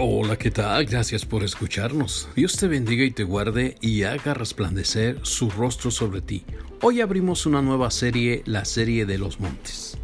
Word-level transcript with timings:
Hola, 0.00 0.36
¿qué 0.36 0.52
tal? 0.52 0.84
Gracias 0.84 1.26
por 1.26 1.42
escucharnos. 1.42 2.28
Dios 2.36 2.56
te 2.56 2.68
bendiga 2.68 3.02
y 3.02 3.10
te 3.10 3.24
guarde 3.24 3.74
y 3.80 4.04
haga 4.04 4.32
resplandecer 4.32 5.18
su 5.24 5.50
rostro 5.50 5.90
sobre 5.90 6.20
ti. 6.20 6.44
Hoy 6.82 7.00
abrimos 7.00 7.46
una 7.46 7.62
nueva 7.62 7.90
serie, 7.90 8.44
la 8.46 8.64
serie 8.64 9.06
de 9.06 9.18
los 9.18 9.40
montes. 9.40 9.98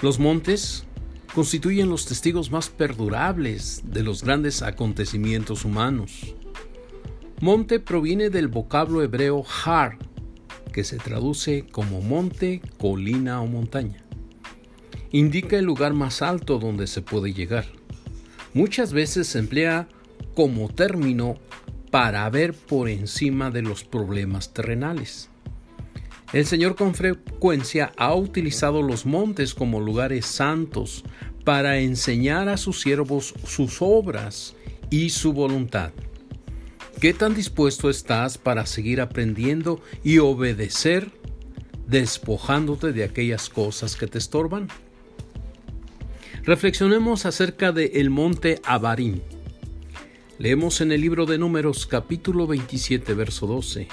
Los 0.00 0.18
montes 0.18 0.86
constituyen 1.34 1.90
los 1.90 2.06
testigos 2.06 2.50
más 2.50 2.70
perdurables 2.70 3.82
de 3.84 4.02
los 4.04 4.24
grandes 4.24 4.62
acontecimientos 4.62 5.66
humanos. 5.66 6.34
Monte 7.42 7.78
proviene 7.78 8.30
del 8.30 8.48
vocablo 8.48 9.02
hebreo 9.02 9.44
har, 9.44 9.98
que 10.72 10.82
se 10.82 10.96
traduce 10.96 11.66
como 11.66 12.00
monte, 12.00 12.62
colina 12.78 13.42
o 13.42 13.46
montaña. 13.46 14.02
Indica 15.10 15.58
el 15.58 15.66
lugar 15.66 15.92
más 15.92 16.22
alto 16.22 16.58
donde 16.58 16.86
se 16.86 17.02
puede 17.02 17.34
llegar 17.34 17.79
muchas 18.54 18.92
veces 18.92 19.28
se 19.28 19.38
emplea 19.38 19.88
como 20.34 20.68
término 20.68 21.38
para 21.90 22.28
ver 22.30 22.54
por 22.54 22.88
encima 22.88 23.50
de 23.50 23.62
los 23.62 23.84
problemas 23.84 24.52
terrenales. 24.52 25.28
El 26.32 26.46
Señor 26.46 26.76
con 26.76 26.94
frecuencia 26.94 27.92
ha 27.96 28.14
utilizado 28.14 28.82
los 28.82 29.04
montes 29.04 29.52
como 29.52 29.80
lugares 29.80 30.26
santos 30.26 31.04
para 31.44 31.78
enseñar 31.78 32.48
a 32.48 32.56
sus 32.56 32.80
siervos 32.80 33.34
sus 33.44 33.78
obras 33.80 34.54
y 34.90 35.10
su 35.10 35.32
voluntad. 35.32 35.90
¿Qué 37.00 37.14
tan 37.14 37.34
dispuesto 37.34 37.90
estás 37.90 38.38
para 38.38 38.66
seguir 38.66 39.00
aprendiendo 39.00 39.80
y 40.04 40.18
obedecer, 40.18 41.10
despojándote 41.88 42.92
de 42.92 43.04
aquellas 43.04 43.48
cosas 43.48 43.96
que 43.96 44.06
te 44.06 44.18
estorban? 44.18 44.68
Reflexionemos 46.44 47.26
acerca 47.26 47.70
de 47.70 47.92
el 47.96 48.08
monte 48.08 48.62
Abarim. 48.64 49.20
Leemos 50.38 50.80
en 50.80 50.90
el 50.90 51.02
libro 51.02 51.26
de 51.26 51.36
Números 51.36 51.86
capítulo 51.86 52.46
27 52.46 53.12
verso 53.12 53.46
12. 53.46 53.88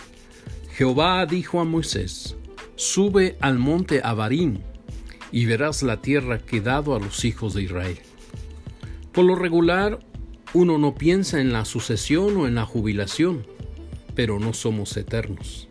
Jehová 0.71 1.25
dijo 1.25 1.59
a 1.59 1.65
Moisés, 1.65 2.37
sube 2.77 3.35
al 3.41 3.59
monte 3.59 3.99
Abarim 4.01 4.59
y 5.29 5.45
verás 5.45 5.83
la 5.83 6.01
tierra 6.01 6.39
que 6.39 6.57
he 6.57 6.61
dado 6.61 6.95
a 6.95 6.99
los 7.01 7.25
hijos 7.25 7.53
de 7.53 7.63
Israel. 7.63 7.99
Por 9.11 9.25
lo 9.25 9.35
regular, 9.35 9.99
uno 10.53 10.77
no 10.77 10.95
piensa 10.95 11.41
en 11.41 11.51
la 11.51 11.65
sucesión 11.65 12.37
o 12.37 12.47
en 12.47 12.55
la 12.55 12.65
jubilación, 12.65 13.45
pero 14.15 14.39
no 14.39 14.53
somos 14.53 14.95
eternos. 14.95 15.67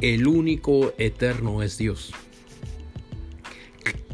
El 0.00 0.26
único 0.26 0.94
eterno 0.96 1.62
es 1.62 1.76
Dios. 1.76 2.14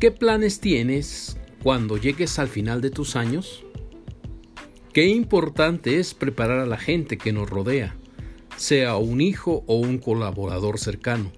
¿Qué 0.00 0.10
planes 0.10 0.58
tienes 0.58 1.36
cuando 1.62 1.98
llegues 1.98 2.38
al 2.38 2.48
final 2.48 2.80
de 2.80 2.90
tus 2.90 3.16
años? 3.16 3.64
Qué 4.92 5.06
importante 5.06 6.00
es 6.00 6.14
preparar 6.14 6.58
a 6.58 6.66
la 6.66 6.78
gente 6.78 7.18
que 7.18 7.32
nos 7.32 7.48
rodea, 7.48 7.96
sea 8.56 8.96
un 8.96 9.20
hijo 9.20 9.62
o 9.66 9.76
un 9.76 9.98
colaborador 9.98 10.78
cercano. 10.78 11.30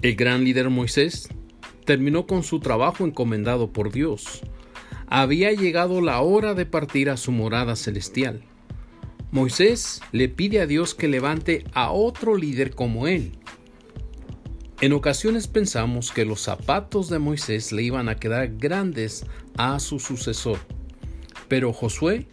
El 0.00 0.16
gran 0.16 0.44
líder 0.44 0.70
Moisés 0.70 1.28
terminó 1.84 2.26
con 2.26 2.42
su 2.42 2.60
trabajo 2.60 3.04
encomendado 3.04 3.72
por 3.72 3.92
Dios. 3.92 4.40
Había 5.06 5.52
llegado 5.52 6.00
la 6.00 6.20
hora 6.20 6.54
de 6.54 6.66
partir 6.66 7.10
a 7.10 7.16
su 7.16 7.30
morada 7.32 7.76
celestial. 7.76 8.42
Moisés 9.30 10.00
le 10.12 10.28
pide 10.28 10.60
a 10.60 10.66
Dios 10.66 10.94
que 10.94 11.08
levante 11.08 11.64
a 11.72 11.90
otro 11.90 12.36
líder 12.36 12.74
como 12.74 13.06
él, 13.06 13.32
en 14.84 14.92
ocasiones 14.92 15.46
pensamos 15.46 16.12
que 16.12 16.26
los 16.26 16.42
zapatos 16.42 17.08
de 17.08 17.18
Moisés 17.18 17.72
le 17.72 17.82
iban 17.82 18.10
a 18.10 18.16
quedar 18.16 18.58
grandes 18.58 19.24
a 19.56 19.80
su 19.80 19.98
sucesor, 19.98 20.58
pero 21.48 21.72
Josué 21.72 22.26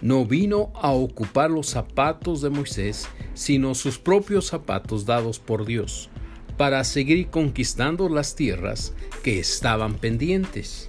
no 0.00 0.24
vino 0.24 0.72
a 0.74 0.92
ocupar 0.92 1.50
los 1.50 1.66
zapatos 1.66 2.40
de 2.40 2.48
Moisés, 2.48 3.10
sino 3.34 3.74
sus 3.74 3.98
propios 3.98 4.46
zapatos 4.46 5.04
dados 5.04 5.38
por 5.38 5.66
Dios, 5.66 6.08
para 6.56 6.82
seguir 6.84 7.28
conquistando 7.28 8.08
las 8.08 8.34
tierras 8.34 8.94
que 9.22 9.38
estaban 9.38 9.92
pendientes. 9.92 10.88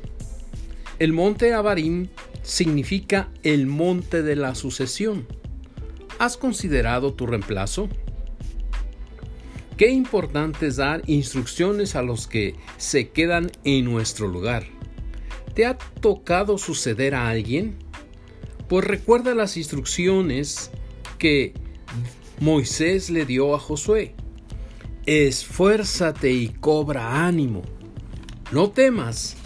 El 0.99 1.11
monte 1.11 1.53
Abarim 1.53 2.07
significa 2.43 3.29
el 3.43 3.67
monte 3.67 4.23
de 4.23 4.37
la 4.37 4.55
sucesión. 4.55 5.27
¿Has 6.17 6.37
considerado 6.37 7.13
tu 7.13 7.27
reemplazo? 7.27 7.89
Qué 9.79 9.87
importante 9.87 10.67
es 10.67 10.75
dar 10.75 11.03
instrucciones 11.05 11.95
a 11.95 12.01
los 12.01 12.27
que 12.27 12.53
se 12.75 13.11
quedan 13.11 13.49
en 13.63 13.85
nuestro 13.85 14.27
lugar. 14.27 14.65
¿Te 15.55 15.65
ha 15.65 15.77
tocado 15.77 16.57
suceder 16.57 17.15
a 17.15 17.29
alguien? 17.29 17.77
Pues 18.67 18.83
recuerda 18.85 19.33
las 19.33 19.55
instrucciones 19.55 20.69
que 21.17 21.53
Moisés 22.41 23.09
le 23.09 23.25
dio 23.25 23.55
a 23.55 23.59
Josué. 23.59 24.15
Esfuérzate 25.05 26.29
y 26.29 26.49
cobra 26.49 27.25
ánimo. 27.25 27.61
No 28.51 28.71
temas, 28.71 29.37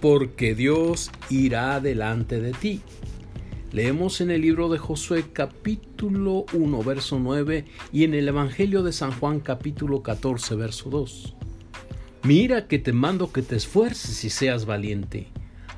porque 0.00 0.54
Dios 0.54 1.10
irá 1.28 1.80
delante 1.80 2.40
de 2.40 2.52
ti. 2.52 2.80
Leemos 3.72 4.20
en 4.20 4.30
el 4.30 4.42
libro 4.42 4.68
de 4.68 4.76
Josué 4.76 5.24
capítulo 5.32 6.44
1 6.52 6.82
verso 6.82 7.18
9 7.18 7.64
y 7.90 8.04
en 8.04 8.12
el 8.12 8.28
Evangelio 8.28 8.82
de 8.82 8.92
San 8.92 9.12
Juan 9.12 9.40
capítulo 9.40 10.02
14 10.02 10.56
verso 10.56 10.90
2. 10.90 11.34
Mira 12.22 12.68
que 12.68 12.78
te 12.78 12.92
mando 12.92 13.32
que 13.32 13.40
te 13.40 13.56
esfuerces 13.56 14.24
y 14.24 14.30
seas 14.30 14.66
valiente. 14.66 15.28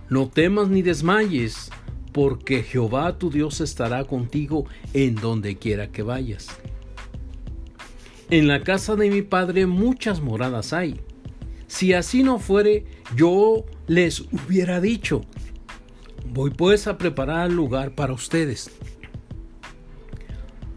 No 0.09 0.28
temas 0.28 0.71
ni 0.71 0.82
desmayes, 0.82 1.71
porque 2.12 2.65
Jehová 2.65 3.16
tu 3.16 3.31
Dios 3.31 3.60
estará 3.60 4.03
contigo 4.03 4.66
en 4.93 5.15
donde 5.15 5.56
quiera 5.56 5.93
que 5.93 6.03
vayas. 6.03 6.49
En 8.28 8.49
la 8.49 8.65
casa 8.65 8.97
de 8.97 9.09
mi 9.09 9.22
padre 9.22 9.66
muchas 9.66 10.21
moradas 10.21 10.72
hay. 10.72 11.00
Si 11.69 11.93
así 11.93 12.25
no 12.25 12.41
fuere, 12.41 12.87
yo 13.15 13.65
les 13.87 14.22
hubiera 14.32 14.81
dicho, 14.81 15.21
Voy 16.34 16.50
pues 16.50 16.89
a 16.89 16.99
preparar 16.99 17.49
lugar 17.53 17.95
para 17.95 18.12
ustedes. 18.12 18.69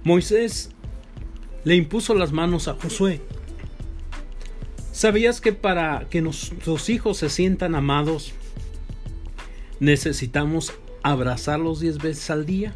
Moisés 0.03 0.69
le 1.63 1.75
impuso 1.75 2.13
las 2.13 2.31
manos 2.31 2.67
a 2.67 2.75
Josué. 2.75 3.21
¿Sabías 4.91 5.41
que 5.41 5.53
para 5.53 6.05
que 6.11 6.21
nuestros 6.21 6.89
hijos 6.91 7.17
se 7.17 7.29
sientan 7.29 7.73
amados, 7.73 8.33
necesitamos 9.79 10.73
abrazarlos 11.01 11.79
diez 11.79 11.97
veces 11.97 12.29
al 12.29 12.45
día? 12.45 12.75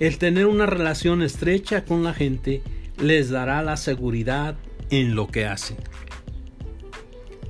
El 0.00 0.18
tener 0.18 0.46
una 0.46 0.66
relación 0.66 1.22
estrecha 1.22 1.84
con 1.84 2.02
la 2.02 2.12
gente 2.12 2.60
les 2.98 3.30
dará 3.30 3.62
la 3.62 3.76
seguridad 3.76 4.56
en 4.90 5.14
lo 5.14 5.28
que 5.28 5.46
hacen. 5.46 5.76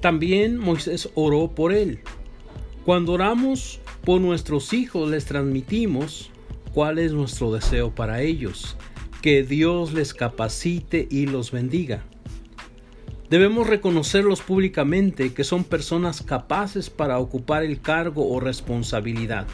También 0.03 0.59
Moisés 0.59 1.09
oró 1.15 1.55
por 1.55 1.73
él. 1.73 2.01
Cuando 2.91 3.13
oramos 3.13 3.79
por 4.05 4.21
nuestros 4.21 4.73
hijos 4.73 5.09
les 5.09 5.25
transmitimos 5.25 6.33
cuál 6.75 6.99
es 6.99 7.13
nuestro 7.13 7.53
deseo 7.53 7.95
para 7.95 8.21
ellos, 8.21 8.77
que 9.23 9.45
Dios 9.45 9.93
les 9.93 10.13
capacite 10.13 11.07
y 11.09 11.27
los 11.27 11.53
bendiga. 11.53 12.03
Debemos 13.29 13.69
reconocerlos 13.69 14.41
públicamente 14.41 15.33
que 15.33 15.45
son 15.45 15.63
personas 15.63 16.23
capaces 16.23 16.91
para 16.91 17.21
ocupar 17.21 17.63
el 17.63 17.81
cargo 17.81 18.29
o 18.29 18.41
responsabilidad. 18.41 19.47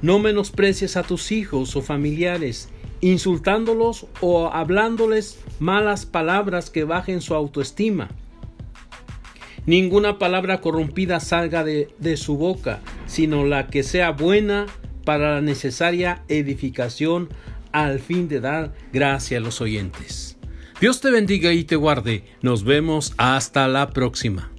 No 0.00 0.20
menosprecies 0.20 0.96
a 0.96 1.02
tus 1.02 1.32
hijos 1.32 1.74
o 1.74 1.82
familiares, 1.82 2.68
insultándolos 3.00 4.06
o 4.20 4.50
hablándoles 4.52 5.40
malas 5.58 6.06
palabras 6.06 6.70
que 6.70 6.84
bajen 6.84 7.20
su 7.20 7.34
autoestima. 7.34 8.08
Ninguna 9.66 10.18
palabra 10.18 10.60
corrompida 10.60 11.20
salga 11.20 11.64
de, 11.64 12.16
su 12.18 12.36
boca, 12.36 12.80
sino 13.06 13.46
la 13.46 13.68
que 13.68 13.82
sea 13.82 14.10
buena 14.10 14.66
para 15.04 15.36
la 15.36 15.40
necesaria 15.40 16.22
edificación 16.28 17.30
al 17.72 17.98
fin 17.98 18.28
de 18.28 18.40
dar 18.40 18.74
gracia 18.92 19.38
a 19.38 19.40
los 19.40 19.62
oyentes. 19.62 20.36
Dios 20.82 21.00
te 21.00 21.10
bendiga 21.10 21.52
y 21.54 21.64
te 21.64 21.76
guarde. 21.76 22.24
Nos 22.42 22.64
vemos 22.64 23.14
hasta 23.16 23.66
la 23.68 23.90
próxima. 23.90 24.50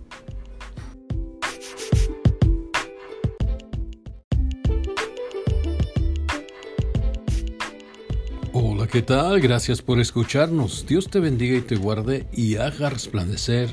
Hola, 8.54 8.88
¿qué 8.88 9.04
tal? 9.04 9.40
Gracias 9.40 9.84
por 9.84 10.00
escucharnos. 10.00 10.88
Dios 10.88 11.10
te 11.12 11.20
bendiga 11.20 11.58
y 11.58 11.62
te 11.62 11.76
guarde 11.76 12.26
y 12.34 12.56
haga 12.56 12.90
resplandecer 12.90 13.70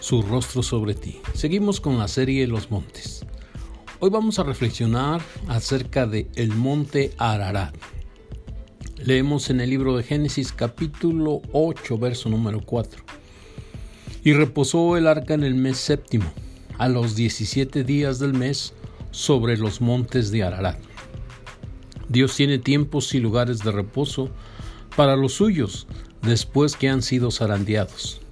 su 0.00 0.22
rostro 0.22 0.62
sobre 0.62 0.94
ti. 0.94 1.20
Seguimos 1.34 1.80
con 1.80 1.98
la 1.98 2.08
serie 2.08 2.46
Los 2.46 2.70
Montes. 2.70 3.24
Hoy 4.00 4.08
vamos 4.08 4.38
a 4.38 4.42
reflexionar 4.42 5.20
acerca 5.46 6.06
de 6.06 6.26
el 6.34 6.48
monte 6.48 7.12
Ararat. 7.18 7.74
Leemos 8.96 9.50
en 9.50 9.60
el 9.60 9.68
libro 9.68 9.96
de 9.96 10.02
Génesis 10.02 10.52
capítulo 10.52 11.42
8, 11.52 11.98
verso 11.98 12.30
número 12.30 12.60
4. 12.60 13.02
Y 14.24 14.32
reposó 14.32 14.96
el 14.96 15.06
arca 15.06 15.34
en 15.34 15.44
el 15.44 15.54
mes 15.54 15.76
séptimo. 15.76 16.32
A 16.78 16.88
los 16.88 17.14
17 17.14 17.84
días 17.84 18.18
del 18.18 18.32
mes 18.32 18.72
sobre 19.10 19.58
los 19.58 19.82
montes 19.82 20.30
de 20.30 20.44
Ararat. 20.44 20.80
Dios 22.08 22.34
tiene 22.34 22.58
tiempos 22.58 23.14
y 23.14 23.20
lugares 23.20 23.58
de 23.58 23.70
reposo 23.70 24.30
para 24.96 25.14
los 25.14 25.34
suyos 25.34 25.86
después 26.22 26.74
que 26.74 26.88
han 26.88 27.02
sido 27.02 27.30
zarandeados. 27.30 28.22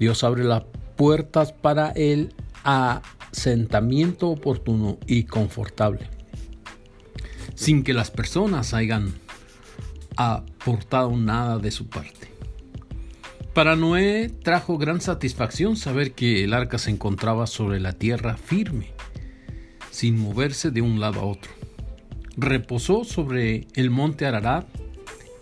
Dios 0.00 0.24
abre 0.24 0.42
las 0.42 0.64
puertas 0.96 1.52
para 1.52 1.90
el 1.90 2.34
asentamiento 2.64 4.28
oportuno 4.28 4.98
y 5.06 5.24
confortable, 5.24 6.08
sin 7.54 7.82
que 7.82 7.92
las 7.92 8.10
personas 8.10 8.74
hayan 8.74 9.12
aportado 10.16 11.16
nada 11.16 11.58
de 11.58 11.70
su 11.70 11.88
parte. 11.88 12.32
Para 13.54 13.76
Noé 13.76 14.30
trajo 14.42 14.78
gran 14.78 15.02
satisfacción 15.02 15.76
saber 15.76 16.12
que 16.12 16.42
el 16.42 16.54
arca 16.54 16.78
se 16.78 16.90
encontraba 16.90 17.46
sobre 17.46 17.80
la 17.80 17.92
tierra 17.92 18.36
firme, 18.36 18.92
sin 19.90 20.18
moverse 20.18 20.70
de 20.70 20.80
un 20.80 21.00
lado 21.00 21.20
a 21.20 21.24
otro. 21.24 21.52
Reposó 22.36 23.04
sobre 23.04 23.66
el 23.74 23.90
monte 23.90 24.24
Ararat 24.24 24.66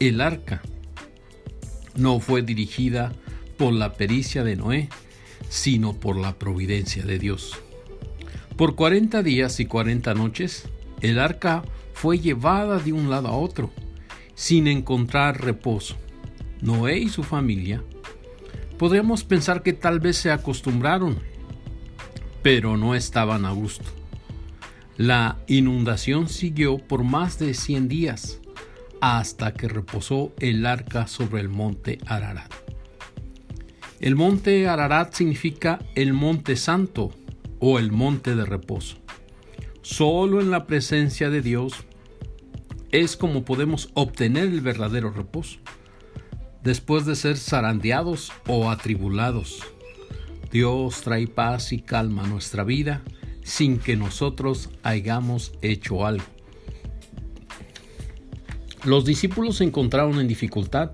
el 0.00 0.20
arca. 0.20 0.60
No 1.94 2.18
fue 2.18 2.42
dirigida 2.42 3.12
por 3.56 3.72
la 3.72 3.92
pericia 3.92 4.42
de 4.42 4.56
Noé, 4.56 4.88
sino 5.50 5.92
por 5.92 6.16
la 6.16 6.38
providencia 6.38 7.04
de 7.04 7.18
Dios. 7.18 7.58
Por 8.56 8.76
cuarenta 8.76 9.22
días 9.22 9.60
y 9.60 9.66
cuarenta 9.66 10.14
noches, 10.14 10.64
el 11.02 11.18
arca 11.18 11.62
fue 11.92 12.18
llevada 12.18 12.78
de 12.78 12.94
un 12.94 13.10
lado 13.10 13.28
a 13.28 13.36
otro, 13.36 13.70
sin 14.34 14.66
encontrar 14.66 15.42
reposo. 15.42 15.96
Noé 16.62 16.98
y 16.98 17.10
su 17.10 17.22
familia 17.22 17.82
podríamos 18.80 19.24
pensar 19.24 19.62
que 19.62 19.74
tal 19.74 20.00
vez 20.00 20.16
se 20.16 20.30
acostumbraron, 20.30 21.18
pero 22.42 22.78
no 22.78 22.94
estaban 22.94 23.44
a 23.44 23.50
gusto. 23.50 23.84
La 24.96 25.36
inundación 25.48 26.30
siguió 26.30 26.78
por 26.78 27.04
más 27.04 27.38
de 27.38 27.52
100 27.52 27.88
días 27.88 28.40
hasta 29.02 29.52
que 29.52 29.68
reposó 29.68 30.32
el 30.38 30.64
arca 30.64 31.08
sobre 31.08 31.42
el 31.42 31.50
monte 31.50 31.98
Ararat. 32.06 32.69
El 34.00 34.16
monte 34.16 34.66
Ararat 34.66 35.12
significa 35.12 35.78
el 35.94 36.14
monte 36.14 36.56
santo 36.56 37.10
o 37.58 37.78
el 37.78 37.92
monte 37.92 38.34
de 38.34 38.46
reposo. 38.46 38.96
Solo 39.82 40.40
en 40.40 40.50
la 40.50 40.66
presencia 40.66 41.28
de 41.28 41.42
Dios 41.42 41.74
es 42.92 43.18
como 43.18 43.44
podemos 43.44 43.90
obtener 43.92 44.44
el 44.44 44.62
verdadero 44.62 45.10
reposo, 45.10 45.58
después 46.62 47.04
de 47.04 47.14
ser 47.14 47.36
zarandeados 47.36 48.32
o 48.46 48.70
atribulados. 48.70 49.60
Dios 50.50 51.02
trae 51.02 51.26
paz 51.26 51.70
y 51.74 51.82
calma 51.82 52.24
a 52.24 52.26
nuestra 52.26 52.64
vida 52.64 53.02
sin 53.42 53.78
que 53.78 53.96
nosotros 53.96 54.70
hayamos 54.82 55.52
hecho 55.60 56.06
algo. 56.06 56.24
Los 58.84 59.04
discípulos 59.04 59.56
se 59.58 59.64
encontraron 59.64 60.18
en 60.20 60.26
dificultad 60.26 60.92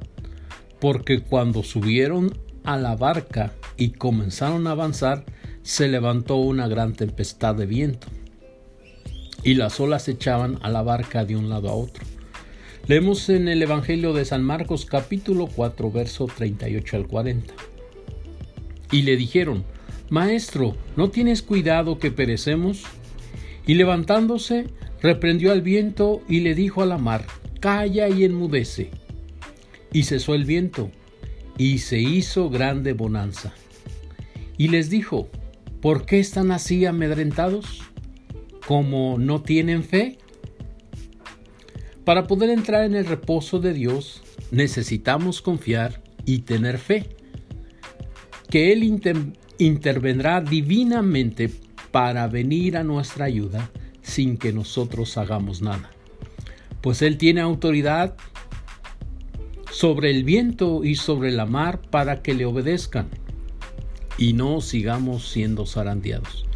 porque 0.81 1.21
cuando 1.21 1.63
subieron 1.63 2.37
a 2.67 2.77
la 2.77 2.95
barca 2.97 3.53
y 3.77 3.91
comenzaron 3.91 4.67
a 4.67 4.73
avanzar, 4.73 5.25
se 5.63 5.89
levantó 5.89 6.37
una 6.37 6.69
gran 6.69 6.93
tempestad 6.93 7.55
de 7.55 7.67
viento 7.67 8.09
y 9.43 9.55
las 9.55 9.79
olas 9.79 10.09
echaban 10.09 10.59
a 10.63 10.71
la 10.71 10.83
barca 10.83 11.25
de 11.25 11.37
un 11.37 11.49
lado 11.49 11.69
a 11.71 11.75
otro. 11.75 12.05
Leemos 12.89 13.29
en 13.29 13.47
el 13.47 13.63
Evangelio 13.63 14.13
de 14.13 14.25
San 14.25 14.43
Marcos 14.43 14.85
capítulo 14.85 15.47
4 15.47 15.91
verso 15.91 16.27
38 16.27 16.97
al 16.97 17.07
40. 17.07 17.55
Y 18.91 19.03
le 19.03 19.17
dijeron, 19.17 19.65
Maestro, 20.11 20.77
¿no 20.97 21.11
tienes 21.11 21.43
cuidado 21.43 21.99
que 21.99 22.11
perecemos? 22.11 22.83
Y 23.67 23.75
levantándose, 23.75 24.67
reprendió 25.01 25.53
al 25.53 25.63
viento 25.63 26.23
y 26.29 26.41
le 26.41 26.57
dijo 26.57 26.83
a 26.83 26.87
la 26.87 26.99
mar, 26.99 27.25
Calla 27.61 28.09
y 28.09 28.25
enmudece. 28.25 28.91
Y 29.93 30.05
cesó 30.05 30.35
el 30.35 30.45
viento, 30.45 30.91
y 31.59 31.79
se 31.79 31.99
hizo 31.99 32.51
grande 32.51 32.93
bonanza. 32.93 33.53
Y 34.59 34.69
les 34.69 34.91
dijo, 34.91 35.29
¿por 35.81 36.07
qué 36.07 36.19
están 36.19 36.51
así 36.51 36.87
amedrentados? 36.87 37.83
¿Como 38.67 39.19
no 39.19 39.43
tienen 39.43 39.85
fe? 39.85 40.19
Para 42.05 42.27
poder 42.27 42.51
entrar 42.51 42.85
en 42.85 42.95
el 42.95 43.07
reposo 43.07 43.59
de 43.59 43.73
Dios 43.73 44.23
necesitamos 44.51 45.43
confiar 45.43 46.03
y 46.25 46.41
tener 46.41 46.79
fe, 46.79 47.17
que 48.49 48.73
Él 48.73 48.85
intervendrá 49.59 50.41
divinamente 50.41 51.51
para 51.91 52.29
venir 52.29 52.77
a 52.77 52.85
nuestra 52.85 53.25
ayuda 53.25 53.71
sin 54.03 54.37
que 54.37 54.53
nosotros 54.53 55.17
hagamos 55.17 55.63
nada, 55.63 55.91
pues 56.81 57.03
Él 57.03 57.19
tiene 57.19 57.41
autoridad 57.41 58.17
sobre 59.77 60.11
el 60.11 60.25
viento 60.25 60.85
y 60.85 60.95
sobre 60.95 61.31
la 61.33 61.45
mar 61.45 61.83
para 61.91 62.23
que 62.23 62.33
le 62.33 62.47
obedezcan 62.47 63.09
y 64.17 64.33
no 64.33 64.63
sigamos 64.63 65.29
siendo 65.29 65.67
zarandeados. 65.67 66.47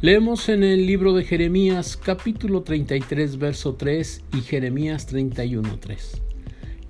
Leemos 0.00 0.48
en 0.48 0.64
el 0.64 0.84
libro 0.84 1.12
de 1.14 1.22
Jeremías 1.22 1.96
capítulo 1.96 2.64
33 2.64 3.38
verso 3.38 3.76
3 3.76 4.24
y 4.36 4.40
Jeremías 4.40 5.06
31 5.06 5.78
3. 5.78 6.22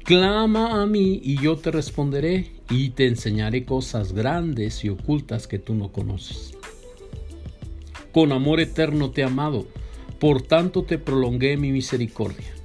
Clama 0.05 0.81
a 0.81 0.87
mí 0.87 1.21
y 1.23 1.37
yo 1.37 1.57
te 1.57 1.71
responderé 1.71 2.51
y 2.71 2.89
te 2.91 3.07
enseñaré 3.07 3.67
cosas 3.67 4.15
grandes 4.15 4.83
y 4.87 4.89
ocultas 4.89 5.47
que 5.47 5.59
tú 5.59 5.75
no 5.75 5.93
conoces. 5.93 6.55
Con 8.15 8.33
amor 8.33 8.61
eterno 8.61 9.11
te 9.11 9.21
he 9.21 9.25
amado, 9.25 9.67
por 10.19 10.41
tanto 10.41 10.85
te 10.85 10.97
prolongué 10.97 11.59
mi 11.59 11.73
misericordia. 11.73 12.58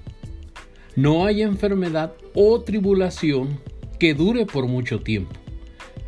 No 0.96 1.26
hay 1.26 1.42
enfermedad 1.42 2.14
o 2.36 2.62
tribulación 2.62 3.60
que 4.00 4.14
dure 4.14 4.46
por 4.46 4.68
mucho 4.68 5.02
tiempo. 5.02 5.34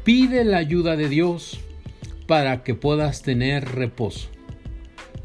Pide 0.03 0.43
la 0.43 0.57
ayuda 0.57 0.95
de 0.95 1.09
Dios 1.09 1.59
para 2.27 2.63
que 2.63 2.75
puedas 2.75 3.21
tener 3.21 3.65
reposo. 3.75 4.29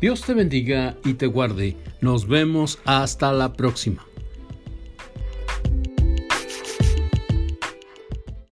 Dios 0.01 0.23
te 0.23 0.33
bendiga 0.33 0.97
y 1.05 1.15
te 1.15 1.27
guarde. 1.27 1.77
Nos 2.01 2.27
vemos 2.27 2.79
hasta 2.87 3.33
la 3.33 3.53
próxima. 3.53 4.10